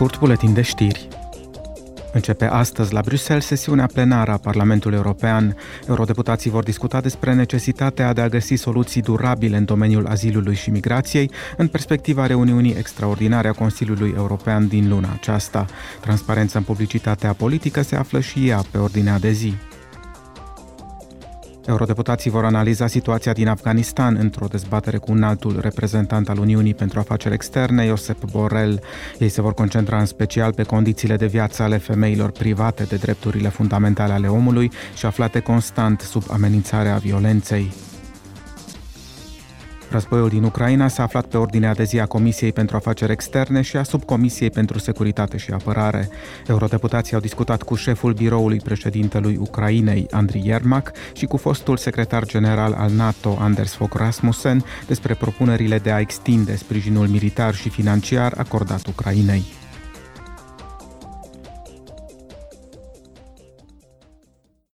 [0.00, 1.08] scurt buletin de știri.
[2.12, 5.56] Începe astăzi la Bruxelles sesiunea plenară a Parlamentului European.
[5.88, 11.30] Eurodeputații vor discuta despre necesitatea de a găsi soluții durabile în domeniul azilului și migrației
[11.56, 15.66] în perspectiva reuniunii extraordinare a Consiliului European din luna aceasta.
[16.00, 19.54] Transparența în publicitatea politică se află și ea pe ordinea de zi.
[21.66, 26.98] Eurodeputații vor analiza situația din Afganistan într-o dezbatere cu un altul reprezentant al Uniunii pentru
[26.98, 28.80] Afaceri Externe, Josep Borrell.
[29.18, 33.48] Ei se vor concentra în special pe condițiile de viață ale femeilor private de drepturile
[33.48, 37.72] fundamentale ale omului și aflate constant sub amenințarea violenței.
[39.90, 43.76] Războiul din Ucraina s-a aflat pe ordinea de zi a Comisiei pentru Afaceri Externe și
[43.76, 46.08] a Subcomisiei pentru Securitate și Apărare.
[46.46, 52.72] Eurodeputații au discutat cu șeful biroului președintelui Ucrainei, Andriy Yermak, și cu fostul secretar general
[52.72, 58.86] al NATO, Anders Fogh Rasmussen, despre propunerile de a extinde sprijinul militar și financiar acordat
[58.86, 59.59] Ucrainei.